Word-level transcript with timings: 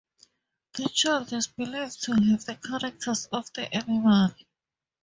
The 0.73 0.89
child 0.89 1.31
is 1.31 1.45
believed 1.45 2.01
to 2.05 2.13
have 2.13 2.45
the 2.45 2.55
characters 2.55 3.27
of 3.31 3.53
the 3.53 3.71
animal. 3.71 4.29